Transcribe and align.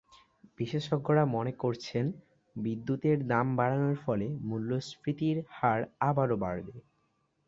বিশেষজ্ঞরা 0.59 1.23
মনে 1.35 1.53
করছেন, 1.63 2.05
বিদ্যুতের 2.55 3.17
দাম 3.27 3.47
বাড়ানোর 3.57 3.97
ফলে 4.05 4.27
মূল্যস্ফীতির 4.47 5.37
হার 5.49 5.79
আবারও 6.01 6.37
বাড়বে। 6.37 6.75